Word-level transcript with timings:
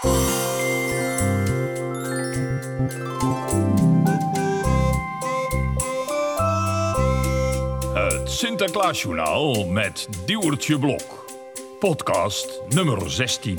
Het 0.00 0.10
Sinterklaasjournaal 8.24 9.66
met 9.66 10.08
Diewertje 10.26 10.78
Blok. 10.78 11.24
Podcast 11.78 12.60
nummer 12.68 13.10
16. 13.10 13.58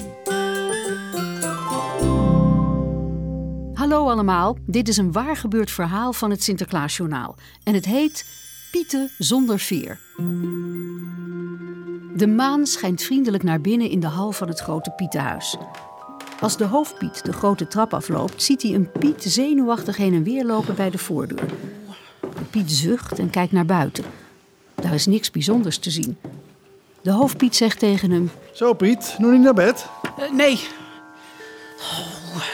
Hallo 3.73 4.10
allemaal, 4.10 4.58
dit 4.66 4.88
is 4.88 4.98
een 4.98 5.12
waar 5.12 5.36
gebeurd 5.36 5.71
verhaal 5.71 6.14
van 6.14 6.30
het 6.30 6.44
Sinterklaasjournaal. 6.44 7.36
En 7.64 7.73
het 7.73 7.86
heet 7.86 8.26
Pieten 8.71 9.12
zonder 9.18 9.60
veer. 9.60 10.00
De 12.16 12.28
maan 12.28 12.66
schijnt 12.66 13.04
vriendelijk 13.04 13.44
naar 13.44 13.62
binnen 13.62 13.89
in 13.89 14.00
de 14.00 14.08
hal 14.08 14.32
van 14.32 14.48
het 14.48 14.60
grote 14.60 14.92
Pietenhuis. 14.92 15.58
Als 16.42 16.58
de 16.58 16.66
hoofdpiet 16.66 17.25
de 17.25 17.34
grote 17.34 17.68
trap 17.68 17.93
afloopt, 17.93 18.43
ziet 18.43 18.61
hij 18.61 18.74
een 18.74 18.92
Piet 18.92 19.24
zenuwachtig 19.24 19.97
heen 19.97 20.14
en 20.14 20.24
weer 20.24 20.46
lopen 20.46 20.75
bij 20.75 20.89
de 20.89 20.98
voordeur. 20.98 21.46
De 22.20 22.43
Piet 22.50 22.71
zucht 22.71 23.20
en 23.20 23.29
kijkt 23.29 23.52
naar 23.52 23.65
buiten. 23.65 24.04
Daar 24.75 24.93
is 24.93 25.06
niks 25.06 25.32
bijzonders 25.32 25.78
te 25.78 25.92
zien. 25.92 26.18
De 27.01 27.12
hoofdpiet 27.12 27.56
zegt 27.56 27.79
tegen 27.79 28.12
hem: 28.12 28.32
Zo 28.54 28.74
Piet, 28.74 29.15
nog 29.18 29.32
niet 29.32 29.42
naar 29.42 29.54
bed? 29.54 29.86
Eh, 30.18 30.32
nee. 30.32 30.60
Oh, 31.79 32.45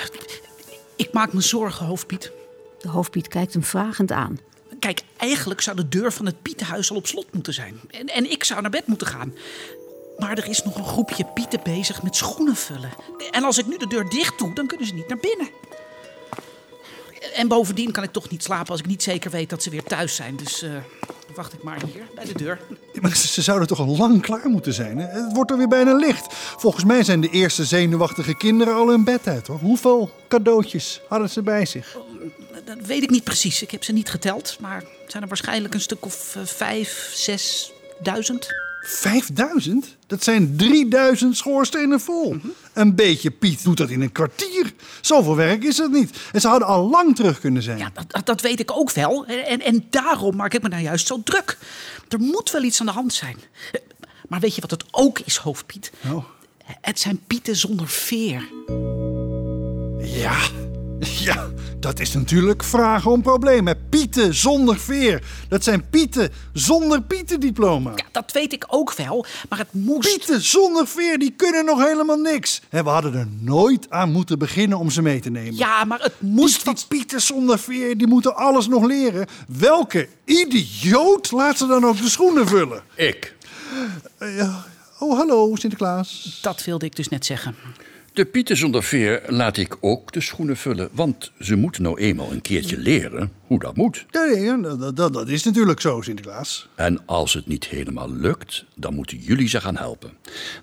ik 0.95 1.13
maak 1.13 1.33
me 1.33 1.41
zorgen, 1.41 1.85
hoofdpiet. 1.85 2.31
De 2.79 2.89
hoofdpiet 2.89 3.27
kijkt 3.27 3.53
hem 3.53 3.63
vragend 3.63 4.11
aan. 4.11 4.39
Kijk, 4.79 5.01
eigenlijk 5.17 5.61
zou 5.61 5.75
de 5.75 5.89
deur 5.89 6.11
van 6.11 6.25
het 6.25 6.41
Pietenhuis 6.41 6.89
al 6.89 6.97
op 6.97 7.07
slot 7.07 7.33
moeten 7.33 7.53
zijn. 7.53 7.79
En, 7.89 8.07
en 8.07 8.31
ik 8.31 8.43
zou 8.43 8.61
naar 8.61 8.71
bed 8.71 8.87
moeten 8.87 9.07
gaan. 9.07 9.33
Maar 10.17 10.37
er 10.37 10.49
is 10.49 10.63
nog 10.63 10.75
een 10.75 10.85
groepje 10.85 11.25
pieten 11.25 11.59
bezig 11.63 12.03
met 12.03 12.15
schoenen 12.15 12.55
vullen. 12.55 12.91
En 13.31 13.43
als 13.43 13.57
ik 13.57 13.67
nu 13.67 13.77
de 13.77 13.87
deur 13.87 14.09
dicht 14.09 14.39
doe, 14.39 14.53
dan 14.53 14.67
kunnen 14.67 14.87
ze 14.87 14.93
niet 14.93 15.07
naar 15.07 15.17
binnen. 15.17 15.49
En 17.33 17.47
bovendien 17.47 17.91
kan 17.91 18.03
ik 18.03 18.11
toch 18.11 18.29
niet 18.29 18.43
slapen 18.43 18.71
als 18.71 18.79
ik 18.79 18.85
niet 18.85 19.03
zeker 19.03 19.31
weet 19.31 19.49
dat 19.49 19.63
ze 19.63 19.69
weer 19.69 19.83
thuis 19.83 20.15
zijn. 20.15 20.35
Dus 20.35 20.61
eh, 20.61 20.71
wacht 21.35 21.53
ik 21.53 21.63
maar 21.63 21.81
hier, 21.85 22.03
bij 22.15 22.25
de 22.25 22.33
deur. 22.33 22.59
Maar 23.01 23.15
ze, 23.15 23.41
zouden 23.41 23.67
toch 23.67 23.79
al 23.79 23.97
lang 23.97 24.21
klaar 24.21 24.49
moeten 24.49 24.73
zijn? 24.73 24.97
Hè? 24.97 25.07
Het 25.07 25.33
wordt 25.33 25.51
er 25.51 25.57
weer 25.57 25.67
bijna 25.67 25.93
licht. 25.93 26.33
Volgens 26.33 26.83
mij 26.83 27.03
zijn 27.03 27.21
de 27.21 27.29
eerste 27.29 27.65
zenuwachtige 27.65 28.37
kinderen 28.37 28.73
al 28.73 28.91
in 28.91 29.03
bed 29.03 29.27
uit. 29.27 29.47
Hoor. 29.47 29.59
Hoeveel 29.59 30.11
cadeautjes 30.27 31.01
hadden 31.07 31.29
ze 31.29 31.41
bij 31.41 31.65
zich? 31.65 31.95
Eh, 31.95 32.57
dat 32.65 32.77
weet 32.85 33.03
ik 33.03 33.09
niet 33.09 33.23
precies. 33.23 33.61
Ik 33.61 33.71
heb 33.71 33.83
ze 33.83 33.93
niet 33.93 34.09
geteld. 34.09 34.57
Maar 34.59 34.77
het 34.77 35.11
zijn 35.11 35.23
er 35.23 35.29
waarschijnlijk 35.29 35.73
een 35.73 35.81
stuk 35.81 36.05
of 36.05 36.35
uh, 36.35 36.43
vijf, 36.45 37.11
zesduizend. 37.13 38.66
5000? 38.79 39.95
Dat 40.07 40.23
zijn 40.23 40.55
3000 40.55 41.37
schoorstenen 41.37 41.99
vol. 41.99 42.33
Mhm. 42.33 42.47
Een 42.73 42.95
beetje 42.95 43.31
Piet 43.31 43.63
doet 43.63 43.77
dat 43.77 43.89
in 43.89 44.01
een 44.01 44.11
kwartier. 44.11 44.73
Zoveel 45.01 45.35
werk 45.35 45.63
is 45.63 45.75
dat 45.75 45.91
niet. 45.91 46.17
En 46.31 46.41
ze 46.41 46.47
hadden 46.47 46.67
al 46.67 46.89
lang 46.89 47.15
terug 47.15 47.39
kunnen 47.39 47.63
zijn. 47.63 47.77
Ja, 47.77 47.91
dat, 48.07 48.25
dat 48.25 48.41
weet 48.41 48.59
ik 48.59 48.71
ook 48.71 48.91
wel. 48.91 49.25
En, 49.25 49.61
en 49.61 49.85
daarom 49.89 50.35
maak 50.35 50.53
ik 50.53 50.61
me 50.61 50.69
nou 50.69 50.83
juist 50.83 51.07
zo 51.07 51.21
druk. 51.23 51.57
Er 52.07 52.19
moet 52.19 52.51
wel 52.51 52.63
iets 52.63 52.79
aan 52.79 52.85
de 52.85 52.91
hand 52.91 53.13
zijn. 53.13 53.37
Maar 54.27 54.39
weet 54.39 54.55
je 54.55 54.61
wat 54.61 54.71
het 54.71 54.83
ook 54.91 55.19
is, 55.19 55.35
hoofdpiet? 55.35 55.91
Oh. 56.11 56.25
Het 56.81 56.99
zijn 56.99 57.19
pieten 57.27 57.55
zonder 57.55 57.87
veer. 57.87 58.49
Ja. 59.99 60.37
ja, 61.27 61.47
dat 61.79 61.99
is 61.99 62.13
natuurlijk 62.13 62.63
vragen 62.63 63.11
om 63.11 63.21
problemen. 63.21 63.77
Pieten 63.89 64.33
zonder 64.33 64.79
veer. 64.79 65.23
Dat 65.49 65.63
zijn 65.63 65.89
Pieten 65.89 66.31
zonder 66.53 67.01
Pietendiploma. 67.01 67.91
Ja, 67.95 68.05
dat 68.11 68.31
weet 68.31 68.53
ik 68.53 68.65
ook 68.67 68.93
wel. 68.93 69.25
Maar 69.49 69.59
het 69.59 69.73
moest... 69.73 70.09
Pieten 70.09 70.41
zonder 70.41 70.87
veer, 70.87 71.19
die 71.19 71.31
kunnen 71.31 71.65
nog 71.65 71.83
helemaal 71.85 72.17
niks. 72.17 72.61
En 72.69 72.83
we 72.83 72.89
hadden 72.89 73.13
er 73.13 73.27
nooit 73.39 73.89
aan 73.89 74.11
moeten 74.11 74.39
beginnen 74.39 74.77
om 74.77 74.89
ze 74.89 75.01
mee 75.01 75.19
te 75.19 75.29
nemen. 75.29 75.55
Ja, 75.55 75.85
maar 75.85 76.01
het 76.01 76.21
moest... 76.21 76.63
Die, 76.63 76.73
die 76.73 76.85
Pieten 76.87 77.21
zonder 77.21 77.59
veer, 77.59 77.97
die 77.97 78.07
moeten 78.07 78.35
alles 78.35 78.67
nog 78.67 78.85
leren. 78.85 79.27
Welke 79.47 80.07
idioot 80.25 81.31
laat 81.31 81.57
ze 81.57 81.67
dan 81.67 81.85
ook 81.85 81.97
de 81.97 82.09
schoenen 82.09 82.47
vullen? 82.47 82.81
Ik. 82.95 83.35
Eh, 84.17 84.37
ja. 84.37 84.65
Oh, 84.99 85.17
hallo 85.17 85.55
Sinterklaas. 85.55 86.39
Dat 86.41 86.63
wilde 86.63 86.85
ik 86.85 86.95
dus 86.95 87.07
net 87.07 87.25
zeggen. 87.25 87.55
De 88.17 88.25
pieten 88.25 88.57
zonder 88.57 88.83
veer 88.83 89.23
laat 89.27 89.57
ik 89.57 89.77
ook 89.79 90.11
de 90.11 90.21
schoenen 90.21 90.57
vullen. 90.57 90.89
Want 90.91 91.31
ze 91.39 91.55
moeten 91.55 91.83
nou 91.83 91.99
eenmaal 91.99 92.31
een 92.31 92.41
keertje 92.41 92.77
leren 92.77 93.31
hoe 93.47 93.59
dat 93.59 93.75
moet. 93.75 94.05
Nee, 94.11 94.35
nee, 94.35 94.77
dat, 94.77 94.95
dat, 94.95 95.13
dat 95.13 95.27
is 95.27 95.43
natuurlijk 95.43 95.81
zo, 95.81 96.01
Sinterklaas. 96.01 96.67
En 96.75 97.05
als 97.05 97.33
het 97.33 97.47
niet 97.47 97.67
helemaal 97.67 98.11
lukt, 98.11 98.65
dan 98.75 98.93
moeten 98.93 99.17
jullie 99.17 99.47
ze 99.47 99.61
gaan 99.61 99.77
helpen. 99.77 100.11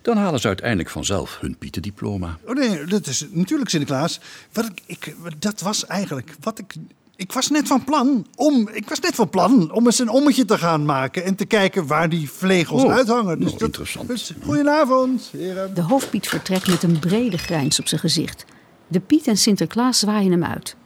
Dan 0.02 0.16
halen 0.16 0.40
ze 0.40 0.46
uiteindelijk 0.46 0.90
vanzelf 0.90 1.38
hun 1.40 1.58
pietendiploma. 1.58 2.38
Oh 2.46 2.54
nee, 2.54 2.84
dat 2.84 3.06
is 3.06 3.26
natuurlijk 3.30 3.70
Sinterklaas. 3.70 4.20
Wat 4.52 4.64
ik, 4.64 4.82
ik, 4.86 5.14
dat 5.38 5.60
was 5.60 5.86
eigenlijk 5.86 6.36
wat 6.40 6.58
ik. 6.58 6.74
Ik 7.16 7.32
was 7.32 7.48
net 7.50 7.66
van 7.66 7.84
plan 7.84 8.26
om. 8.34 8.68
Ik 8.72 8.88
was 8.88 9.00
net 9.00 9.14
van 9.14 9.28
plan 9.30 9.72
om 9.72 9.86
eens 9.86 9.98
een 9.98 10.08
ommetje 10.08 10.44
te 10.44 10.58
gaan 10.58 10.84
maken 10.84 11.24
en 11.24 11.34
te 11.34 11.44
kijken 11.44 11.86
waar 11.86 12.08
die 12.08 12.30
vlegels 12.30 12.82
Oh, 12.82 12.92
uithangen. 12.92 13.38
nou, 13.38 13.54
interessant. 13.58 14.08
Dus, 14.08 14.32
goedenavond, 14.42 15.28
heren. 15.32 15.74
De 15.74 15.80
hoofdpiet 15.82 16.28
vertrekt 16.28 16.66
met 16.68 16.82
een 16.82 16.98
brede 16.98 17.38
grijns 17.38 17.80
op 17.80 17.88
zijn 17.88 18.00
gezicht. 18.00 18.44
De 18.86 19.00
Piet 19.00 19.26
en 19.26 19.36
Sinterklaas 19.36 19.98
zwaaien 19.98 20.30
hem 20.30 20.44
uit. 20.44 20.76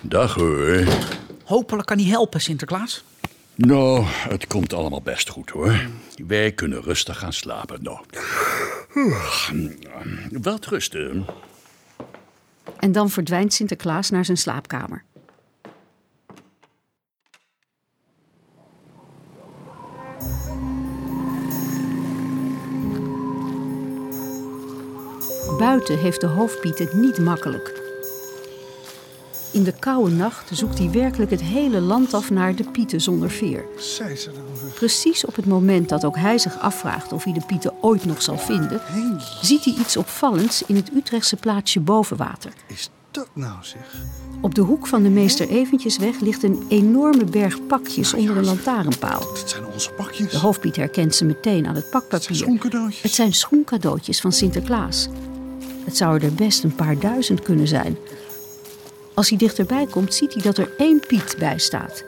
Dag 0.00 0.34
hoor. 0.34 0.84
Hopelijk 1.44 1.86
kan 1.86 1.98
hij 1.98 2.06
helpen, 2.06 2.40
Sinterklaas. 2.40 3.04
Nou, 3.54 4.04
het 4.06 4.46
komt 4.46 4.72
allemaal 4.72 5.02
best 5.02 5.28
goed 5.28 5.50
hoor. 5.50 5.86
Wij 6.26 6.52
kunnen 6.52 6.82
rustig 6.82 7.18
gaan 7.18 7.32
slapen. 7.32 7.82
Nou. 7.82 7.98
Wel 10.42 10.58
rusten. 10.68 11.26
En 12.78 12.92
dan 12.92 13.10
verdwijnt 13.10 13.52
Sinterklaas 13.52 14.10
naar 14.10 14.24
zijn 14.24 14.36
slaapkamer. 14.36 15.04
Buiten 25.58 25.98
heeft 25.98 26.20
de 26.20 26.26
hoofdpiet 26.26 26.78
het 26.78 26.92
niet 26.92 27.18
makkelijk. 27.18 27.82
In 29.50 29.62
de 29.62 29.72
koude 29.78 30.10
nacht 30.10 30.50
zoekt 30.52 30.78
hij 30.78 30.90
werkelijk 30.90 31.30
het 31.30 31.42
hele 31.42 31.80
land 31.80 32.14
af 32.14 32.30
naar 32.30 32.54
de 32.54 32.64
pieten 32.64 33.00
zonder 33.00 33.30
veer. 33.30 33.64
Precies 34.74 35.24
op 35.24 35.36
het 35.36 35.46
moment 35.46 35.88
dat 35.88 36.04
ook 36.04 36.16
hij 36.16 36.38
zich 36.38 36.58
afvraagt 36.58 37.12
of 37.12 37.24
hij 37.24 37.32
de 37.32 37.42
pieten 37.46 37.72
ooit 37.80 38.04
nog 38.04 38.22
zal 38.22 38.38
vinden, 38.38 38.80
ziet 39.40 39.64
hij 39.64 39.74
iets 39.74 39.96
opvallends 39.96 40.62
in 40.66 40.76
het 40.76 40.90
Utrechtse 40.94 41.36
plaatsje 41.36 41.80
Bovenwater. 41.80 42.52
is 42.66 42.90
dat 43.10 43.28
nou 43.32 43.56
zeg? 43.60 43.96
Op 44.40 44.54
de 44.54 44.60
hoek 44.60 44.86
van 44.86 45.02
de 45.02 45.08
Meester 45.08 45.48
Eventjesweg 45.48 46.20
ligt 46.20 46.42
een 46.42 46.66
enorme 46.68 47.24
berg 47.24 47.66
pakjes 47.66 48.14
onder 48.14 48.36
een 48.36 48.44
lantaarnpaal. 48.44 49.32
Dit 49.34 49.50
zijn 49.50 49.66
onze 49.66 49.90
pakjes. 49.90 50.30
De 50.30 50.38
hoofdpiet 50.38 50.76
herkent 50.76 51.14
ze 51.14 51.24
meteen 51.24 51.66
aan 51.66 51.74
het 51.74 51.84
Het 51.92 51.92
zijn 51.92 52.58
pakpapier. 52.58 52.98
Het 53.02 53.12
zijn 53.12 53.32
schoencadeautjes 53.32 54.20
van 54.20 54.32
Sinterklaas. 54.32 55.08
Het 55.88 55.96
zou 55.96 56.24
er 56.24 56.34
best 56.34 56.64
een 56.64 56.74
paar 56.74 56.98
duizend 56.98 57.42
kunnen 57.42 57.68
zijn. 57.68 57.98
Als 59.14 59.28
hij 59.28 59.38
dichterbij 59.38 59.86
komt, 59.86 60.14
ziet 60.14 60.34
hij 60.34 60.42
dat 60.42 60.58
er 60.58 60.70
één 60.78 61.00
Piet 61.06 61.36
bij 61.38 61.58
staat. 61.58 62.04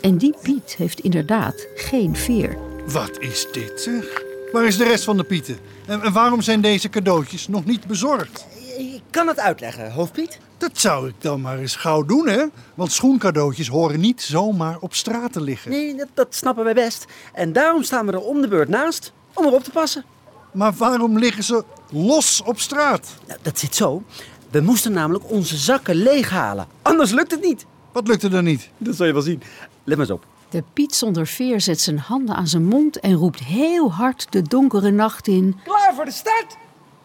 En 0.00 0.16
die 0.16 0.34
Piet 0.42 0.74
heeft 0.76 1.00
inderdaad 1.00 1.66
geen 1.74 2.16
veer. 2.16 2.56
Wat 2.86 3.18
is 3.18 3.46
dit 3.52 3.80
zeg? 3.80 4.22
Waar 4.52 4.64
is 4.64 4.76
de 4.76 4.84
rest 4.84 5.04
van 5.04 5.16
de 5.16 5.24
pieten? 5.24 5.58
En, 5.86 6.12
waarom 6.12 6.42
zijn 6.42 6.60
deze 6.60 6.88
cadeautjes 6.88 7.48
nog 7.48 7.64
niet 7.64 7.86
bezorgd? 7.86 8.46
Ik 8.78 9.02
kan 9.10 9.26
het 9.26 9.38
uitleggen, 9.38 9.92
hoofdpiet. 9.92 10.38
Dat 10.58 10.78
zou 10.78 11.08
ik 11.08 11.14
dan 11.18 11.40
maar 11.40 11.58
eens 11.58 11.76
gauw 11.76 12.04
doen, 12.04 12.28
hè? 12.28 12.44
Want 12.74 12.92
schoencadeautjes 12.92 13.68
horen 13.68 14.00
niet 14.00 14.22
zomaar 14.22 14.76
op 14.80 14.94
straat 14.94 15.32
te 15.32 15.40
liggen. 15.40 15.70
Nee, 15.70 15.94
dat, 15.94 16.08
dat 16.14 16.34
snappen 16.34 16.64
wij 16.64 16.74
best. 16.74 17.04
En 17.32 17.52
daarom 17.52 17.82
staan 17.82 18.06
we 18.06 18.12
er 18.12 18.20
om 18.20 18.40
de 18.40 18.48
beurt 18.48 18.68
naast 18.68 19.12
om 19.34 19.46
erop 19.46 19.64
te 19.64 19.70
passen. 19.70 20.04
Maar 20.52 20.72
waarom 20.72 21.18
liggen 21.18 21.44
ze 21.44 21.64
los 21.90 22.42
op 22.44 22.60
straat? 22.60 23.08
Nou, 23.26 23.38
dat 23.42 23.58
zit 23.58 23.74
zo. 23.74 24.02
We 24.50 24.60
moesten 24.60 24.92
namelijk 24.92 25.30
onze 25.30 25.56
zakken 25.56 25.94
leeghalen. 25.94 26.66
Anders 26.82 27.10
lukt 27.10 27.30
het 27.30 27.42
niet. 27.42 27.66
Wat 27.92 28.08
lukte 28.08 28.28
er 28.28 28.42
niet? 28.42 28.68
Dat 28.78 28.96
zul 28.96 29.06
je 29.06 29.12
wel 29.12 29.22
zien. 29.22 29.42
Let 29.84 29.96
maar 29.98 30.06
eens 30.06 30.14
op. 30.14 30.26
De 30.48 30.64
Piet 30.72 30.94
zonder 30.94 31.26
veer 31.26 31.60
zet 31.60 31.80
zijn 31.80 31.98
handen 31.98 32.34
aan 32.34 32.46
zijn 32.46 32.64
mond 32.64 33.00
en 33.00 33.12
roept 33.12 33.38
heel 33.38 33.92
hard 33.92 34.26
de 34.30 34.42
donkere 34.42 34.90
nacht 34.90 35.28
in. 35.28 35.58
Klaar 35.64 35.92
voor 35.94 36.04
de 36.04 36.10
start? 36.10 36.56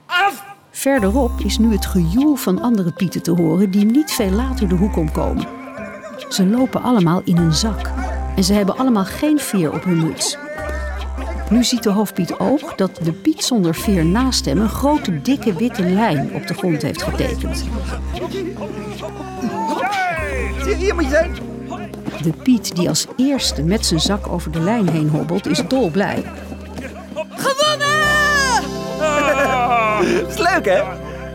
Af! 0.06 0.46
Verderop 0.72 1.40
is 1.40 1.58
nu 1.58 1.72
het 1.72 1.86
gejoel 1.86 2.36
van 2.36 2.62
andere 2.62 2.92
Pieten 2.92 3.22
te 3.22 3.32
horen 3.32 3.72
die 3.72 3.86
niet 3.86 4.12
veel 4.12 4.30
later 4.30 4.70
de 4.70 4.76
hoek 4.76 4.96
omkomen. 4.96 5.48
Ze 6.30 6.46
lopen 6.46 6.82
allemaal 6.82 7.22
in 7.24 7.38
een 7.38 7.54
zak 7.54 7.92
en 8.36 8.44
ze 8.44 8.54
hebben 8.54 8.78
allemaal 8.78 9.06
geen 9.06 9.40
veer 9.40 9.74
op 9.74 9.84
hun 9.84 9.98
muts. 9.98 10.38
Nu 11.50 11.64
ziet 11.64 11.84
de 11.84 11.90
hoofdpiet 11.90 12.40
ook 12.40 12.78
dat 12.78 13.00
de 13.04 13.12
Piet 13.12 13.44
zonder 13.44 13.76
veer 13.76 14.06
naast 14.06 14.46
hem 14.46 14.62
een 14.62 14.70
grote 14.70 15.22
dikke 15.22 15.54
witte 15.54 15.84
lijn 15.84 16.34
op 16.34 16.48
de 16.48 16.54
grond 16.54 16.82
heeft 16.82 17.02
getekend. 17.02 17.66
Hier 20.78 20.96
moet 20.96 21.04
je 21.04 21.10
zijn. 21.10 21.32
De 22.22 22.34
Piet 22.44 22.76
die 22.76 22.90
als 22.90 23.06
eerste 23.16 23.64
met 23.64 23.86
zijn 23.86 24.00
zak 24.00 24.28
over 24.28 24.52
de 24.52 24.60
lijn 24.60 24.90
heen 24.90 25.10
hobbelt 25.10 25.46
is 25.46 25.64
dolblij. 25.68 26.24
Gewonnen! 27.30 28.64
Dat 30.22 30.30
is 30.36 30.38
leuk, 30.38 30.66
hè? 30.66 30.84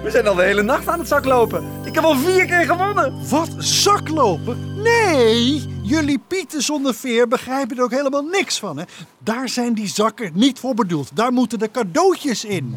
We 0.02 0.10
zijn 0.10 0.26
al 0.26 0.34
de 0.34 0.42
hele 0.42 0.62
nacht 0.62 0.88
aan 0.88 0.98
het 0.98 1.08
zaklopen. 1.08 1.64
Ik 1.84 1.94
heb 1.94 2.04
al 2.04 2.16
vier 2.16 2.46
keer 2.46 2.64
gewonnen. 2.64 3.12
Wat, 3.28 3.48
zaklopen? 3.58 4.82
Nee, 4.82 5.71
jullie 5.82 6.20
pieten 6.26 6.62
zonder 6.62 6.94
veer 6.94 7.28
begrijpen 7.28 7.76
er 7.76 7.82
ook 7.82 7.90
helemaal 7.90 8.22
niks 8.22 8.58
van. 8.58 8.78
Hè? 8.78 8.84
Daar 9.18 9.48
zijn 9.48 9.74
die 9.74 9.88
zakken 9.88 10.30
niet 10.34 10.58
voor 10.58 10.74
bedoeld. 10.74 11.10
Daar 11.14 11.32
moeten 11.32 11.58
de 11.58 11.70
cadeautjes 11.70 12.44
in. 12.44 12.76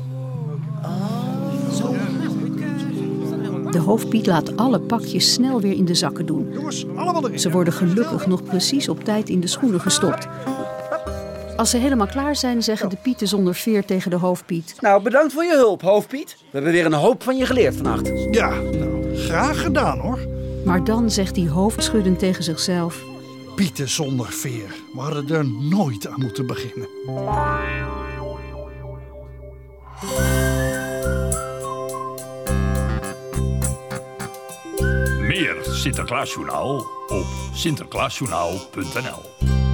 De 3.72 3.80
hoofdpiet 3.80 4.25
laat 4.25 4.57
alle 4.57 4.80
pakjes 4.80 5.34
snel 5.34 5.62
weer 5.62 5.74
in 5.74 5.86
de 5.86 5.96
zakken 5.96 6.25
doen. 6.25 6.52
Jongens, 6.52 6.86
allemaal 6.96 7.25
erin. 7.25 7.40
Ze 7.40 7.52
worden 7.52 7.74
gelukkig 7.74 8.28
nog 8.28 8.44
precies 8.44 8.90
op 8.90 9.04
tijd 9.04 9.30
in 9.30 9.40
de 9.40 9.48
schoenen 9.48 9.81
gestopt. 9.81 10.28
Als 11.57 11.69
ze 11.69 11.78
helemaal 11.78 12.07
klaar 12.07 12.36
zijn, 12.36 12.63
zeggen 12.63 12.90
de 12.90 12.98
pieten 13.02 13.28
zonder 13.28 13.56
veer 13.56 13.86
tegen 13.86 14.12
de 14.12 14.18
hoofdpiet. 14.18 14.75
Nou, 14.80 15.04
bedankt 15.04 15.34
voor 15.34 15.44
je 15.44 15.56
hulp, 15.56 15.81
hoofdpiet. 15.81 16.36
We 16.40 16.46
hebben 16.52 16.72
weer 16.72 16.86
een 16.86 16.94
hoop 16.94 17.24
van 17.24 17.38
je 17.38 17.46
geleerd 17.46 17.75
vannacht. 17.75 18.12
Ja, 18.31 18.50
nou, 18.50 19.16
graag 19.16 19.62
gedaan 19.62 20.00
hoor. 20.00 20.19
Maar 20.66 20.84
dan 20.84 21.12
zegt 21.12 21.36
hij 21.36 21.48
hoofdschuddend 21.48 22.20
tegen 22.20 22.44
zichzelf. 22.44 23.04
Pieten 23.56 23.90
zonder 23.90 24.28
veer. 24.28 24.76
We 24.94 25.00
hadden 25.00 25.30
er 25.30 25.48
nooit 25.48 26.08
aan 26.08 26.20
moeten 26.20 26.46
beginnen. 26.46 26.90
Meer 35.28 35.56
Sinterklaasjournaal 35.62 36.78
op 37.08 37.26
sinterklaasjournaal.nl 37.54 39.65